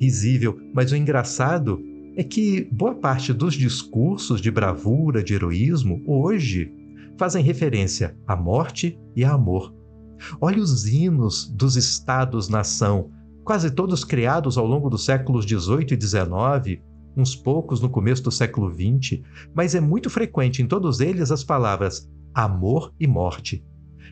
Risível, 0.00 0.58
mas 0.74 0.90
o 0.90 0.96
engraçado 0.96 1.80
é 2.16 2.24
que 2.24 2.68
boa 2.72 2.96
parte 2.96 3.32
dos 3.32 3.54
discursos 3.54 4.40
de 4.40 4.50
bravura, 4.50 5.22
de 5.22 5.34
heroísmo, 5.34 6.02
hoje, 6.04 6.72
fazem 7.16 7.42
referência 7.42 8.16
à 8.26 8.34
morte 8.34 8.98
e 9.14 9.24
a 9.24 9.32
amor. 9.32 9.75
Olhe 10.40 10.60
os 10.60 10.86
hinos 10.86 11.48
dos 11.48 11.76
estados-nação, 11.76 13.10
quase 13.44 13.70
todos 13.70 14.04
criados 14.04 14.58
ao 14.58 14.66
longo 14.66 14.90
dos 14.90 15.04
séculos 15.04 15.44
XVIII 15.44 15.86
e 15.92 16.00
XIX, 16.00 16.82
uns 17.16 17.34
poucos 17.34 17.80
no 17.80 17.88
começo 17.88 18.22
do 18.22 18.30
século 18.30 18.72
XX, 18.72 19.22
mas 19.54 19.74
é 19.74 19.80
muito 19.80 20.10
frequente 20.10 20.62
em 20.62 20.66
todos 20.66 21.00
eles 21.00 21.30
as 21.30 21.42
palavras 21.42 22.08
amor 22.34 22.92
e 23.00 23.06
morte. 23.06 23.64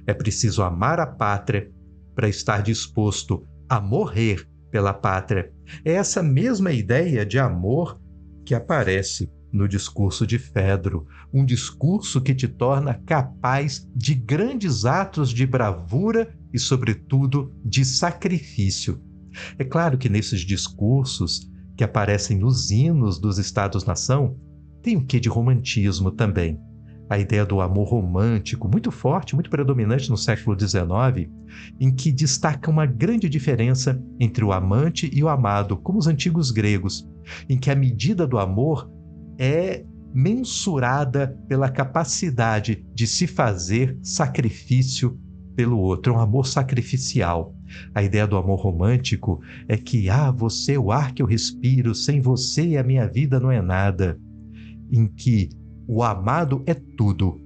É 0.07 0.15
preciso 0.15 0.63
amar 0.63 0.99
a 0.99 1.07
pátria 1.07 1.71
para 2.15 2.29
estar 2.29 2.63
disposto 2.63 3.47
a 3.69 3.81
morrer 3.81 4.49
pela 4.71 4.95
pátria. 4.95 5.53
É 5.85 5.93
essa 5.93 6.23
mesma 6.23 6.73
ideia 6.73 7.25
de 7.25 7.39
amor 7.39 8.01
que 8.45 8.55
aparece 8.55 9.31
no 9.55 9.69
discurso 9.69 10.27
de 10.27 10.37
Fedro, 10.37 11.07
um 11.33 11.45
discurso 11.45 12.21
que 12.21 12.35
te 12.35 12.49
torna 12.49 13.01
capaz 13.07 13.89
de 13.95 14.13
grandes 14.15 14.85
atos 14.85 15.31
de 15.31 15.47
bravura 15.47 16.35
e, 16.53 16.59
sobretudo, 16.59 17.55
de 17.65 17.85
sacrifício. 17.85 19.01
É 19.57 19.65
claro 19.65 19.97
que 19.97 20.09
nesses 20.09 20.41
discursos 20.41 21.49
que 21.77 21.85
aparecem 21.85 22.37
nos 22.37 22.71
hinos 22.71 23.19
dos 23.19 23.39
Estados-nação, 23.39 24.37
tem 24.83 24.97
o 24.97 25.05
que 25.05 25.21
de 25.21 25.29
romantismo 25.29 26.11
também. 26.11 26.61
A 27.09 27.19
ideia 27.19 27.45
do 27.45 27.61
amor 27.61 27.89
romântico, 27.89 28.69
muito 28.69 28.91
forte, 28.91 29.35
muito 29.35 29.51
predominante 29.51 30.11
no 30.11 30.17
século 30.17 30.59
XIX, 30.59 31.31
em 31.79 31.95
que 31.95 32.11
destaca 32.11 32.71
uma 32.71 32.87
grande 32.87 33.29
diferença 33.29 34.03
entre 34.19 34.45
o 34.45 34.53
amante 34.53 35.11
e 35.13 35.23
o 35.23 35.29
amado, 35.29 35.77
como 35.77 35.99
os 35.99 36.07
antigos 36.07 36.51
gregos, 36.51 37.09
em 37.49 37.59
que 37.59 37.71
a 37.71 37.75
medida 37.75 38.27
do 38.27 38.39
amor 38.39 38.91
é 39.39 39.85
mensurada 40.15 41.37
pela 41.49 41.69
capacidade 41.69 42.87
de 42.95 43.07
se 43.07 43.27
fazer 43.27 43.99
sacrifício 44.01 45.19
pelo 45.57 45.79
outro, 45.79 46.13
é 46.13 46.17
um 46.17 46.21
amor 46.21 46.47
sacrificial. 46.47 47.55
A 47.95 48.03
ideia 48.03 48.27
do 48.27 48.37
amor 48.37 48.61
romântico 48.61 49.41
é 49.69 49.77
que, 49.77 50.09
ah, 50.09 50.31
você 50.31 50.75
é 50.75 50.79
o 50.79 50.93
ar 50.93 51.13
que 51.13 51.23
eu 51.23 51.27
respiro, 51.27 51.95
sem 51.95 52.21
você 52.21 52.77
a 52.77 52.85
minha 52.85 53.09
vida 53.09 53.41
não 53.41 53.51
é 53.51 53.61
nada. 53.61 54.19
Em 54.91 55.07
que 55.07 55.49
o 55.87 56.03
amado 56.03 56.63
é 56.67 56.75
tudo 56.75 57.41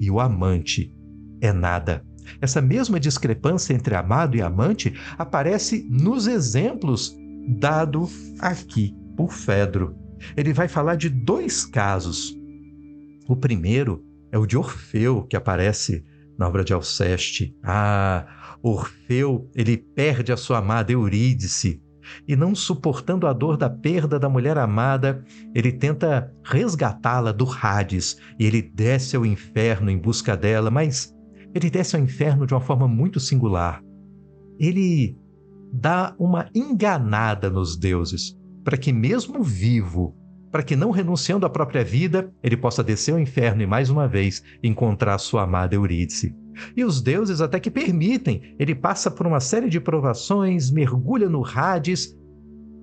e 0.00 0.10
o 0.10 0.20
amante 0.20 0.94
é 1.40 1.52
nada. 1.52 2.04
Essa 2.40 2.60
mesma 2.60 3.00
discrepância 3.00 3.72
entre 3.74 3.94
amado 3.94 4.36
e 4.36 4.42
amante 4.42 4.94
aparece 5.18 5.86
nos 5.90 6.26
exemplos 6.26 7.16
dado 7.58 8.08
aqui 8.40 8.94
por 9.16 9.32
Fedro 9.32 9.99
ele 10.36 10.52
vai 10.52 10.68
falar 10.68 10.96
de 10.96 11.08
dois 11.08 11.64
casos. 11.64 12.34
O 13.28 13.36
primeiro 13.36 14.04
é 14.32 14.38
o 14.38 14.46
de 14.46 14.56
Orfeu, 14.56 15.24
que 15.24 15.36
aparece 15.36 16.04
na 16.38 16.48
obra 16.48 16.64
de 16.64 16.72
Alceste. 16.72 17.56
Ah, 17.62 18.56
Orfeu, 18.62 19.50
ele 19.54 19.76
perde 19.76 20.32
a 20.32 20.36
sua 20.36 20.58
amada 20.58 20.92
Eurídice, 20.92 21.82
e 22.26 22.36
não 22.36 22.54
suportando 22.54 23.26
a 23.26 23.32
dor 23.32 23.56
da 23.56 23.68
perda 23.68 24.18
da 24.18 24.28
mulher 24.28 24.58
amada, 24.58 25.24
ele 25.54 25.72
tenta 25.72 26.32
resgatá-la 26.42 27.32
do 27.32 27.46
Hades 27.48 28.16
e 28.38 28.46
ele 28.46 28.62
desce 28.62 29.16
ao 29.16 29.24
inferno 29.24 29.90
em 29.90 29.98
busca 29.98 30.36
dela, 30.36 30.70
mas 30.70 31.14
ele 31.54 31.70
desce 31.70 31.96
ao 31.96 32.02
inferno 32.02 32.46
de 32.46 32.54
uma 32.54 32.60
forma 32.60 32.86
muito 32.86 33.18
singular. 33.20 33.82
Ele 34.58 35.16
dá 35.72 36.14
uma 36.18 36.48
enganada 36.54 37.48
nos 37.48 37.76
deuses 37.76 38.36
para 38.70 38.78
que, 38.78 38.92
mesmo 38.92 39.42
vivo, 39.42 40.16
para 40.48 40.62
que, 40.62 40.76
não 40.76 40.92
renunciando 40.92 41.44
à 41.44 41.50
própria 41.50 41.82
vida, 41.82 42.32
ele 42.40 42.56
possa 42.56 42.84
descer 42.84 43.10
ao 43.12 43.18
inferno 43.18 43.62
e 43.62 43.66
mais 43.66 43.90
uma 43.90 44.06
vez 44.06 44.44
encontrar 44.62 45.18
sua 45.18 45.42
amada 45.42 45.74
Eurídice. 45.74 46.36
E 46.76 46.84
os 46.84 47.02
deuses 47.02 47.40
até 47.40 47.58
que 47.58 47.68
permitem, 47.68 48.54
ele 48.60 48.72
passa 48.72 49.10
por 49.10 49.26
uma 49.26 49.40
série 49.40 49.68
de 49.68 49.80
provações, 49.80 50.70
mergulha 50.70 51.28
no 51.28 51.44
Hades, 51.44 52.16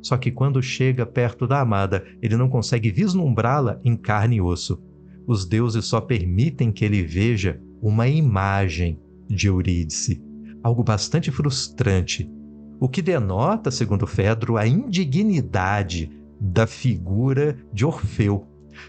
só 0.02 0.18
que 0.18 0.30
quando 0.30 0.62
chega 0.62 1.06
perto 1.06 1.48
da 1.48 1.62
amada, 1.62 2.04
ele 2.22 2.36
não 2.36 2.50
consegue 2.50 2.92
vislumbrá-la 2.92 3.80
em 3.82 3.96
carne 3.96 4.36
e 4.36 4.42
osso. 4.42 4.84
Os 5.26 5.46
deuses 5.46 5.86
só 5.86 6.02
permitem 6.02 6.70
que 6.70 6.84
ele 6.84 7.02
veja 7.02 7.62
uma 7.82 8.10
imagem 8.10 9.00
de 9.30 9.48
Eurídice, 9.48 10.22
algo 10.62 10.84
bastante 10.84 11.32
frustrante, 11.32 12.30
o 12.80 12.88
que 12.88 13.02
denota, 13.02 13.72
segundo 13.72 14.06
Fedro, 14.06 14.58
a 14.58 14.68
indignidade 14.68 16.12
da 16.40 16.68
figura 16.68 17.58
de 17.74 17.86
Orfeu, 17.86 18.48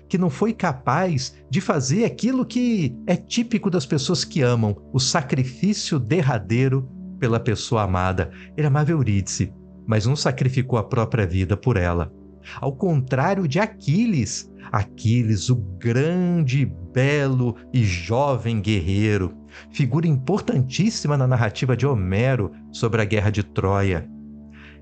que 0.09 0.19
não 0.19 0.29
foi 0.29 0.53
capaz 0.53 1.35
de 1.51 1.61
fazer 1.61 2.05
aquilo 2.05 2.45
que 2.45 2.95
é 3.07 3.17
típico 3.17 3.71
das 3.71 3.87
pessoas 3.87 4.25
que 4.25 4.43
amam, 4.43 4.77
o 4.93 5.01
sacrifício 5.01 5.99
derradeiro 5.99 6.89
pela 7.19 7.41
pessoa 7.41 7.83
amada. 7.83 8.31
Ele 8.57 8.67
amava 8.67 8.91
Eurídice, 8.91 9.53
mas 9.87 10.07
não 10.07 10.15
sacrificou 10.15 10.79
a 10.79 10.85
própria 10.85 11.27
vida 11.27 11.57
por 11.57 11.77
ela. 11.77 12.13
Ao 12.61 12.73
contrário 12.73 13.49
de 13.49 13.59
Aquiles, 13.59 14.51
Aquiles, 14.71 15.51
o 15.51 15.57
grande, 15.57 16.65
belo 16.93 17.57
e 17.73 17.85
jovem 17.85 18.61
guerreiro, 18.61 19.35
figura 19.71 20.07
importantíssima 20.07 21.17
na 21.17 21.27
narrativa 21.27 21.77
de 21.77 21.87
Homero 21.87 22.53
sobre 22.71 23.01
a 23.01 23.05
guerra 23.05 23.31
de 23.31 23.43
Troia. 23.43 24.09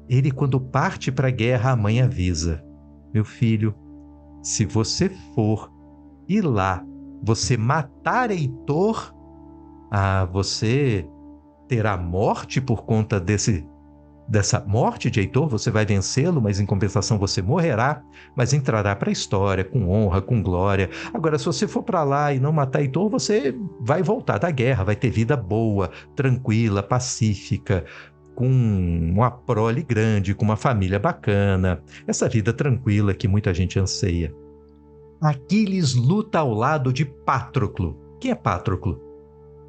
Ele, 0.08 0.30
quando 0.30 0.60
parte 0.60 1.10
para 1.10 1.28
a 1.28 1.32
guerra, 1.32 1.72
a 1.72 1.76
mãe 1.76 2.00
avisa: 2.00 2.62
Meu 3.12 3.24
filho, 3.24 3.74
se 4.42 4.64
você 4.64 5.10
for 5.34 5.70
ir 6.28 6.42
lá, 6.42 6.84
você 7.22 7.56
matar 7.56 8.30
Heitor, 8.30 9.12
ah, 9.90 10.24
você 10.32 11.08
terá 11.68 11.96
morte 11.96 12.60
por 12.60 12.84
conta 12.84 13.18
desse 13.18 13.66
dessa 14.28 14.60
morte 14.66 15.10
de 15.10 15.20
Heitor, 15.20 15.48
você 15.48 15.70
vai 15.70 15.86
vencê-lo, 15.86 16.40
mas 16.40 16.58
em 16.58 16.66
compensação 16.66 17.18
você 17.18 17.40
morrerá, 17.40 18.02
mas 18.34 18.52
entrará 18.52 18.94
para 18.96 19.08
a 19.08 19.12
história 19.12 19.64
com 19.64 19.88
honra, 19.88 20.20
com 20.20 20.42
glória. 20.42 20.90
Agora, 21.14 21.38
se 21.38 21.46
você 21.46 21.68
for 21.68 21.82
para 21.82 22.02
lá 22.02 22.32
e 22.32 22.40
não 22.40 22.52
matar 22.52 22.80
Heitor, 22.80 23.08
você 23.08 23.54
vai 23.80 24.02
voltar 24.02 24.38
da 24.38 24.50
guerra, 24.50 24.84
vai 24.84 24.96
ter 24.96 25.10
vida 25.10 25.36
boa, 25.36 25.90
tranquila, 26.14 26.82
pacífica, 26.82 27.84
com 28.34 28.46
uma 28.46 29.30
prole 29.30 29.82
grande, 29.82 30.34
com 30.34 30.44
uma 30.44 30.56
família 30.56 30.98
bacana, 30.98 31.82
essa 32.06 32.28
vida 32.28 32.52
tranquila 32.52 33.14
que 33.14 33.26
muita 33.26 33.54
gente 33.54 33.78
anseia. 33.78 34.34
Aquiles 35.20 35.94
luta 35.94 36.40
ao 36.40 36.52
lado 36.52 36.92
de 36.92 37.04
Patroclo. 37.04 37.96
Quem 38.20 38.30
é 38.30 38.34
Patroclo? 38.34 39.00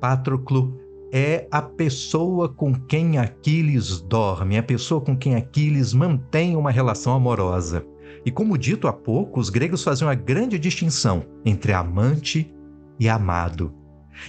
Patroclo 0.02 0.78
é 1.12 1.48
a 1.52 1.62
pessoa 1.62 2.50
com 2.50 2.74
quem 2.74 3.18
Aquiles 3.18 4.02
dorme, 4.02 4.56
é 4.56 4.60
a 4.60 4.64
pessoa 4.64 5.00
com 5.00 5.16
quem 5.16 5.36
Aquiles 5.36 5.94
mantém 5.94 6.56
uma 6.56 6.72
relação 6.72 7.14
amorosa. 7.14 7.86
E 8.26 8.32
como 8.32 8.58
dito 8.58 8.88
há 8.88 8.94
pouco, 8.94 9.40
os 9.40 9.50
gregos 9.50 9.84
faziam 9.84 10.08
uma 10.08 10.16
grande 10.16 10.60
distinção 10.60 11.26
entre 11.46 11.72
amante 11.72 12.54
e 13.00 13.08
amado. 13.08 13.74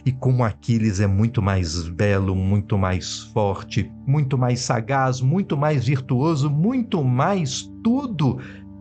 E 0.05 0.13
como 0.13 0.45
Aquiles 0.45 1.01
é 1.01 1.07
muito 1.07 1.41
mais 1.41 1.89
belo, 1.89 2.35
muito 2.35 2.77
mais 2.77 3.21
forte, 3.33 3.91
muito 4.07 4.37
mais 4.37 4.61
sagaz, 4.61 5.21
muito 5.21 5.57
mais 5.57 5.87
virtuoso, 5.87 6.51
muito 6.51 7.03
mais 7.03 7.71
tudo 7.83 8.39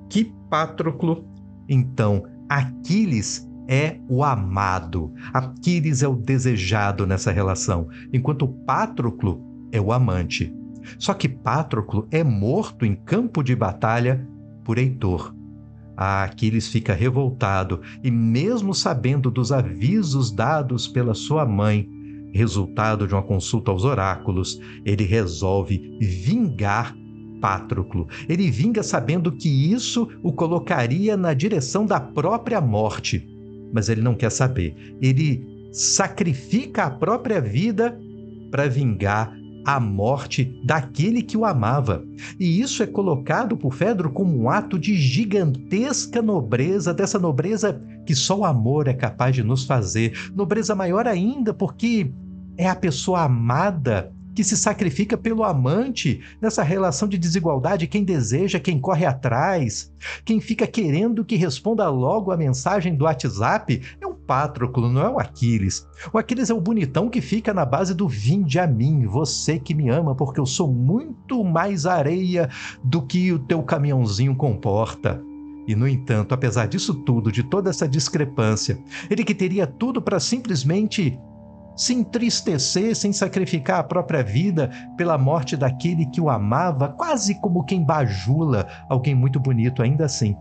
que 0.10 0.34
Patroclo, 0.50 1.26
então 1.68 2.24
Aquiles 2.50 3.47
é 3.68 3.98
o 4.08 4.24
amado. 4.24 5.14
Aquiles 5.34 6.02
é 6.02 6.08
o 6.08 6.16
desejado 6.16 7.06
nessa 7.06 7.32
relação, 7.32 7.88
enquanto 8.14 8.48
Patroclo 8.48 9.44
é 9.72 9.82
o 9.82 9.92
amante. 9.92 10.54
Só 10.98 11.14
que 11.14 11.28
Patroclo 11.28 12.08
é 12.10 12.24
morto 12.24 12.86
em 12.86 12.96
campo 12.96 13.44
de 13.44 13.56
batalha 13.56 14.26
por 14.64 14.78
Heitor. 14.78 15.36
Ah, 15.96 16.24
Aquiles 16.24 16.68
fica 16.68 16.94
revoltado 16.94 17.82
e, 18.04 18.12
mesmo 18.12 18.74
sabendo 18.74 19.32
dos 19.32 19.52
avisos 19.52 20.32
dados 20.32 20.88
pela 20.88 21.14
sua 21.14 21.46
mãe, 21.46 21.90
resultado 22.32 23.08
de 23.08 23.16
uma 23.16 23.24
consulta 23.24 23.72
aos 23.72 23.84
oráculos, 23.84 24.60
ele 24.86 25.04
resolve 25.04 25.98
vingar 26.00 26.96
Patroclo. 27.42 28.08
Ele 28.28 28.50
vinga 28.50 28.82
sabendo 28.84 29.32
que 29.32 29.50
isso 29.72 30.08
o 30.24 30.32
colocaria 30.34 31.16
na 31.16 31.34
direção 31.34 31.86
da 31.86 32.00
própria 32.00 32.60
morte 32.62 33.28
mas 33.74 33.90
ele 33.90 34.02
não 34.02 34.16
quer 34.16 34.32
saber. 34.32 34.76
Ele 35.02 35.70
sacrifica 35.72 36.86
a 36.86 36.90
própria 36.90 37.42
vida 37.42 37.98
para 38.50 38.68
vingar 38.68 39.36
a 39.66 39.82
morte 39.82 40.58
daquele 40.64 41.22
que 41.22 41.36
o 41.36 41.44
amava. 41.44 42.06
E 42.40 42.62
isso 42.62 42.82
é 42.82 42.88
colocado 42.88 43.58
por 43.58 43.74
Fedro 43.74 44.10
como 44.10 44.44
um 44.44 44.50
ato 44.50 44.80
de 44.80 44.96
gigantesca 44.96 46.22
nobreza, 46.22 46.94
dessa 46.94 47.20
nobreza 47.20 47.82
que 48.06 48.16
só 48.16 48.40
o 48.40 48.46
amor 48.46 48.88
é 48.88 48.94
capaz 48.94 49.36
de 49.36 49.44
nos 49.44 49.66
fazer. 49.66 50.14
Nobreza 50.34 50.74
maior 50.74 51.06
ainda, 51.06 51.54
porque 51.54 52.10
é 52.58 52.70
a 52.70 52.76
pessoa 52.76 53.24
amada 53.24 54.14
que 54.38 54.44
se 54.44 54.56
sacrifica 54.56 55.18
pelo 55.18 55.44
amante 55.44 56.22
nessa 56.40 56.62
relação 56.62 57.08
de 57.08 57.18
desigualdade, 57.18 57.88
quem 57.88 58.04
deseja, 58.04 58.60
quem 58.60 58.80
corre 58.80 59.04
atrás, 59.04 59.92
quem 60.24 60.40
fica 60.40 60.68
querendo 60.68 61.26
que 61.26 61.36
responda 61.36 61.90
logo 61.90 62.32
a 62.32 62.38
mensagem 62.38 62.96
do 62.96 63.06
WhatsApp 63.06 63.82
é 64.00 64.06
o 64.06 64.14
Patroclo, 64.14 64.90
não 64.92 65.02
é 65.02 65.10
o 65.10 65.20
Aquiles. 65.20 65.88
O 66.14 66.20
Aquiles 66.20 66.52
é 66.52 66.54
o 66.54 66.62
bonitão 66.62 67.10
que 67.10 67.20
fica 67.20 67.52
na 67.52 67.66
base 67.66 67.96
do 67.96 68.08
vinde 68.08 68.60
a 68.60 68.68
mim, 68.68 69.08
você 69.08 69.58
que 69.58 69.74
me 69.74 69.90
ama, 69.90 70.14
porque 70.14 70.40
eu 70.40 70.46
sou 70.46 70.72
muito 70.72 71.44
mais 71.44 71.88
areia 71.88 72.48
do 72.84 73.02
que 73.02 73.34
o 73.34 73.40
teu 73.40 73.64
caminhãozinho 73.64 74.36
comporta. 74.36 75.20
E, 75.68 75.76
no 75.76 75.88
entanto, 75.88 76.36
apesar 76.36 76.68
disso 76.68 76.94
tudo, 76.94 77.32
de 77.32 77.42
toda 77.42 77.72
essa 77.72 77.88
discrepância, 77.88 78.78
ele 79.10 79.24
que 79.24 79.34
teria 79.34 79.66
tudo 79.66 80.00
para 80.00 80.20
simplesmente 80.20 81.18
se 81.78 81.94
entristecer 81.94 82.96
sem 82.96 83.14
sacrificar 83.14 83.80
a 83.80 83.84
própria 83.84 84.24
vida 84.24 84.70
pela 84.98 85.18
morte 85.18 85.56
daquele 85.56 86.08
que 86.08 86.20
o 86.20 86.30
amava, 86.30 86.90
quase 86.90 87.36
como 87.36 87.64
quem 87.64 87.84
bajula 87.84 88.68
alguém 88.90 89.14
muito 89.14 89.40
bonito 89.40 89.84
ainda 89.84 90.06
assim. 90.06 90.36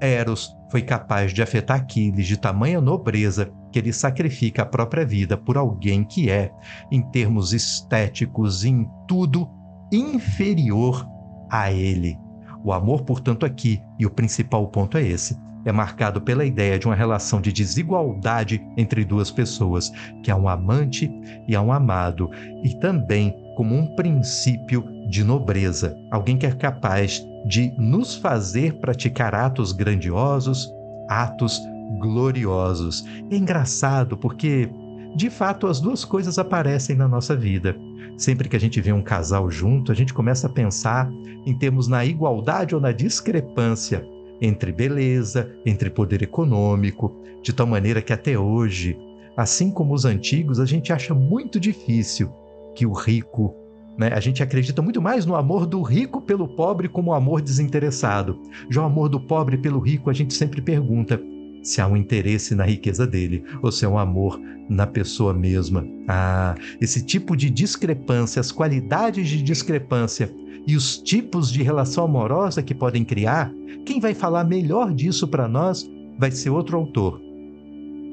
Eros 0.00 0.58
foi 0.68 0.82
capaz 0.82 1.32
de 1.32 1.42
afetar 1.42 1.78
Aquiles 1.78 2.26
de 2.26 2.36
tamanha 2.36 2.80
nobreza 2.80 3.52
que 3.70 3.78
ele 3.78 3.92
sacrifica 3.92 4.62
a 4.62 4.66
própria 4.66 5.06
vida 5.06 5.36
por 5.36 5.56
alguém 5.56 6.02
que 6.02 6.28
é, 6.28 6.50
em 6.90 7.00
termos 7.00 7.52
estéticos, 7.52 8.64
em 8.64 8.88
tudo, 9.06 9.48
inferior 9.92 11.06
a 11.48 11.70
ele. 11.70 12.18
O 12.64 12.72
amor, 12.72 13.02
portanto, 13.02 13.46
aqui, 13.46 13.80
e 13.98 14.04
o 14.04 14.10
principal 14.10 14.66
ponto 14.68 14.98
é 14.98 15.02
esse, 15.02 15.36
é 15.64 15.72
marcado 15.72 16.20
pela 16.20 16.44
ideia 16.44 16.78
de 16.78 16.86
uma 16.86 16.94
relação 16.94 17.40
de 17.40 17.52
desigualdade 17.52 18.60
entre 18.76 19.04
duas 19.04 19.30
pessoas, 19.30 19.90
que 20.22 20.30
há 20.30 20.36
um 20.36 20.48
amante 20.48 21.10
e 21.46 21.54
há 21.54 21.62
um 21.62 21.72
amado, 21.72 22.30
e 22.62 22.74
também 22.80 23.34
como 23.56 23.74
um 23.74 23.94
princípio 23.94 24.84
de 25.08 25.22
nobreza, 25.22 25.96
alguém 26.10 26.36
que 26.36 26.46
é 26.46 26.52
capaz 26.52 27.22
de 27.46 27.72
nos 27.76 28.14
fazer 28.14 28.74
praticar 28.74 29.34
atos 29.34 29.72
grandiosos, 29.72 30.70
atos 31.08 31.60
gloriosos. 31.98 33.04
É 33.30 33.36
engraçado 33.36 34.16
porque, 34.16 34.70
de 35.14 35.28
fato, 35.28 35.66
as 35.66 35.80
duas 35.80 36.04
coisas 36.04 36.38
aparecem 36.38 36.96
na 36.96 37.06
nossa 37.06 37.36
vida. 37.36 37.76
Sempre 38.16 38.48
que 38.48 38.56
a 38.56 38.60
gente 38.60 38.80
vê 38.80 38.92
um 38.92 39.02
casal 39.02 39.50
junto, 39.50 39.90
a 39.90 39.94
gente 39.94 40.14
começa 40.14 40.46
a 40.46 40.50
pensar 40.50 41.10
em 41.44 41.56
termos 41.58 41.88
na 41.88 42.04
igualdade 42.04 42.74
ou 42.74 42.80
na 42.80 42.92
discrepância 42.92 44.06
entre 44.42 44.72
beleza, 44.72 45.50
entre 45.64 45.88
poder 45.88 46.22
econômico, 46.22 47.16
de 47.42 47.52
tal 47.52 47.66
maneira 47.66 48.02
que 48.02 48.12
até 48.12 48.36
hoje, 48.38 48.98
assim 49.36 49.70
como 49.70 49.94
os 49.94 50.04
antigos, 50.04 50.58
a 50.58 50.66
gente 50.66 50.92
acha 50.92 51.14
muito 51.14 51.60
difícil 51.60 52.30
que 52.74 52.84
o 52.84 52.92
rico 52.92 53.54
né? 53.96 54.10
A 54.14 54.20
gente 54.20 54.42
acredita 54.42 54.80
muito 54.80 55.02
mais 55.02 55.26
no 55.26 55.36
amor 55.36 55.66
do 55.66 55.82
rico 55.82 56.20
pelo 56.20 56.48
pobre 56.48 56.88
como 56.88 57.10
um 57.10 57.14
amor 57.14 57.42
desinteressado. 57.42 58.40
Já 58.70 58.82
o 58.82 58.86
amor 58.86 59.08
do 59.08 59.20
pobre 59.20 59.58
pelo 59.58 59.78
rico, 59.78 60.08
a 60.08 60.12
gente 60.12 60.32
sempre 60.34 60.62
pergunta 60.62 61.20
se 61.62 61.80
há 61.80 61.86
um 61.86 61.96
interesse 61.96 62.54
na 62.54 62.64
riqueza 62.64 63.06
dele 63.06 63.44
ou 63.62 63.70
se 63.70 63.84
é 63.84 63.88
um 63.88 63.98
amor 63.98 64.40
na 64.68 64.86
pessoa 64.86 65.32
mesma. 65.34 65.86
Ah, 66.08 66.54
esse 66.80 67.04
tipo 67.04 67.36
de 67.36 67.50
discrepância, 67.50 68.40
as 68.40 68.50
qualidades 68.50 69.28
de 69.28 69.42
discrepância 69.42 70.32
e 70.66 70.76
os 70.76 70.98
tipos 70.98 71.50
de 71.50 71.62
relação 71.62 72.04
amorosa 72.04 72.62
que 72.62 72.74
podem 72.74 73.04
criar, 73.04 73.52
quem 73.84 74.00
vai 74.00 74.14
falar 74.14 74.44
melhor 74.44 74.92
disso 74.92 75.26
para 75.26 75.48
nós 75.48 75.88
vai 76.18 76.30
ser 76.30 76.50
outro 76.50 76.76
autor, 76.76 77.20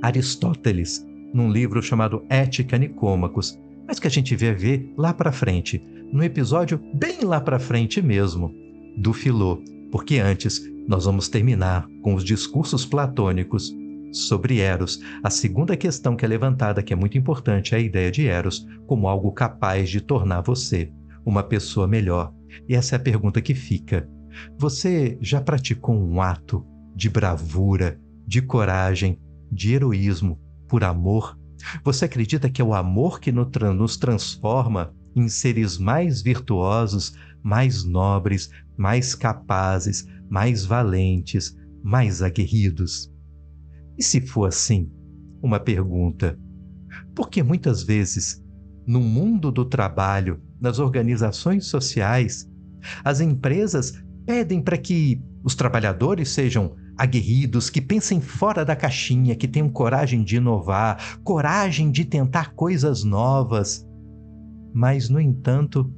Aristóteles, 0.02 1.06
num 1.34 1.52
livro 1.52 1.82
chamado 1.82 2.24
Ética 2.30 2.78
Nicômacos, 2.78 3.60
mas 3.88 4.00
que 4.00 4.08
a 4.08 4.12
gente 4.12 4.36
vai 4.36 4.54
ver 4.54 4.94
lá 4.98 5.14
para 5.14 5.32
frente, 5.32 5.84
no 6.12 6.24
episódio 6.24 6.80
bem 6.94 7.22
lá 7.24 7.40
para 7.40 7.60
frente 7.60 8.02
mesmo, 8.02 8.54
do 8.98 9.14
Filô, 9.14 9.62
porque 9.92 10.18
antes 10.18 10.62
nós 10.88 11.06
vamos 11.06 11.30
terminar 11.30 11.88
com 12.02 12.16
os 12.16 12.24
discursos 12.24 12.86
platônicos 12.86 13.74
sobre 14.12 14.60
Eros. 14.60 15.00
A 15.24 15.30
segunda 15.30 15.78
questão 15.78 16.16
que 16.16 16.26
é 16.26 16.28
levantada, 16.28 16.82
que 16.82 16.94
é 16.94 16.96
muito 16.96 17.18
importante, 17.18 17.76
é 17.76 17.78
a 17.78 17.82
ideia 17.82 18.12
de 18.12 18.28
Eros 18.28 18.66
como 18.88 19.08
algo 19.08 19.32
capaz 19.32 19.90
de 19.90 20.02
tornar 20.02 20.42
você 20.42 20.92
uma 21.26 21.44
pessoa 21.44 21.88
melhor. 21.88 22.34
E 22.68 22.76
essa 22.76 22.96
é 22.96 22.98
a 22.98 23.02
pergunta 23.02 23.42
que 23.42 23.54
fica. 23.54 24.10
Você 24.58 25.18
já 25.22 25.42
praticou 25.42 25.96
um 25.96 26.22
ato 26.22 26.66
de 26.96 27.10
bravura, 27.10 28.00
de 28.26 28.42
coragem, 28.42 29.20
de 29.52 29.74
heroísmo 29.74 30.40
por 30.68 30.84
amor? 30.84 31.38
Você 31.84 32.06
acredita 32.06 32.50
que 32.50 32.62
é 32.62 32.66
o 32.66 32.74
amor 32.74 33.20
que 33.20 33.32
nos 33.32 33.98
transforma 33.98 34.94
em 35.16 35.28
seres 35.28 35.78
mais 35.78 36.22
virtuosos, 36.22 37.14
mais 37.44 37.84
nobres, 37.84 38.50
mais 38.80 39.14
capazes, 39.14 40.08
mais 40.30 40.64
valentes, 40.64 41.54
mais 41.84 42.22
aguerridos? 42.22 43.12
E 43.98 44.04
se 44.04 44.22
for 44.22 44.48
assim, 44.48 44.90
uma 45.44 45.60
pergunta: 45.60 46.40
por 47.14 47.30
que 47.30 47.44
muitas 47.44 47.84
vezes, 47.84 48.42
no 48.88 49.02
mundo 49.02 49.52
do 49.52 49.66
trabalho, 49.66 50.42
nas 50.62 50.80
organizações 50.80 51.66
sociais, 51.66 52.50
as 53.04 53.20
empresas 53.20 54.02
pedem 54.26 54.62
para 54.62 54.78
que 54.78 55.22
os 55.44 55.56
trabalhadores 55.56 56.30
sejam 56.30 56.74
aguerridos, 56.98 57.70
que 57.70 57.82
pensem 57.82 58.22
fora 58.22 58.64
da 58.64 58.78
caixinha, 58.78 59.36
que 59.36 59.48
tenham 59.48 59.70
coragem 59.70 60.24
de 60.24 60.38
inovar, 60.38 61.20
coragem 61.24 61.92
de 61.92 62.06
tentar 62.06 62.54
coisas 62.54 63.04
novas. 63.04 63.86
Mas, 64.74 65.10
no 65.10 65.20
entanto, 65.20 65.94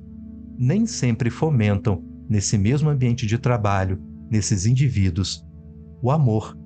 nem 0.57 0.85
sempre 0.85 1.29
fomentam, 1.29 2.10
nesse 2.31 2.57
mesmo 2.57 2.89
ambiente 2.89 3.27
de 3.27 3.37
trabalho, 3.37 4.01
nesses 4.31 4.65
indivíduos, 4.65 5.45
o 6.01 6.09
amor. 6.09 6.57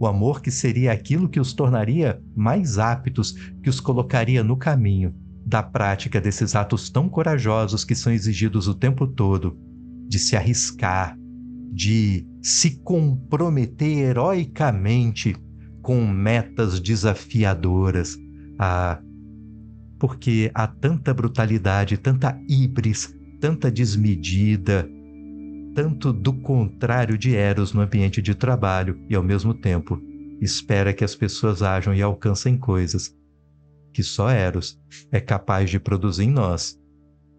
O 0.00 0.06
amor 0.06 0.42
que 0.42 0.50
seria 0.50 0.90
aquilo 0.90 1.28
que 1.28 1.38
os 1.38 1.54
tornaria 1.54 2.20
mais 2.34 2.76
aptos, 2.76 3.30
que 3.62 3.70
os 3.70 3.78
colocaria 3.78 4.42
no 4.42 4.56
caminho 4.56 5.14
da 5.46 5.62
prática 5.62 6.20
desses 6.20 6.56
atos 6.56 6.90
tão 6.90 7.08
corajosos 7.08 7.84
que 7.84 7.94
são 7.94 8.12
exigidos 8.12 8.66
o 8.66 8.74
tempo 8.74 9.06
todo, 9.06 9.56
de 10.08 10.18
se 10.18 10.34
arriscar, 10.34 11.16
de 11.72 12.26
se 12.42 12.82
comprometer 12.82 14.08
heroicamente 14.08 15.36
com 15.82 16.04
metas 16.04 16.80
desafiadoras. 16.80 18.18
Ah, 18.58 19.00
porque 20.00 20.50
há 20.52 20.66
tanta 20.66 21.14
brutalidade, 21.14 21.96
tanta 21.96 22.36
híbris, 22.48 23.14
tanta 23.40 23.70
desmedida, 23.70 24.90
tanto 25.76 26.10
do 26.10 26.32
contrário 26.32 27.18
de 27.18 27.36
Eros 27.36 27.74
no 27.74 27.82
ambiente 27.82 28.22
de 28.22 28.34
trabalho 28.34 28.98
e, 29.10 29.14
ao 29.14 29.22
mesmo 29.22 29.52
tempo, 29.52 30.00
espera 30.40 30.94
que 30.94 31.04
as 31.04 31.14
pessoas 31.14 31.60
ajam 31.60 31.94
e 31.94 32.00
alcancem 32.00 32.56
coisas 32.56 33.14
que 33.92 34.02
só 34.02 34.30
Eros 34.30 34.80
é 35.12 35.20
capaz 35.20 35.68
de 35.68 35.78
produzir 35.78 36.24
em 36.24 36.30
nós, 36.30 36.80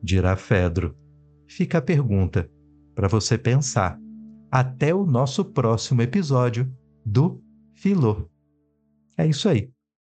dirá 0.04 0.36
Fedro. 0.36 0.96
Fica 1.48 1.80
a 1.80 1.82
pergunta 1.82 2.48
para 2.94 3.08
você 3.08 3.40
pensar. 3.40 4.00
Até 4.52 4.94
o 4.94 5.04
nosso 5.04 5.44
próximo 5.44 6.04
episódio 6.04 6.72
do 7.04 7.42
Filô. 7.74 8.30
É 9.18 9.26
isso 9.26 9.50
aí. 9.50 9.72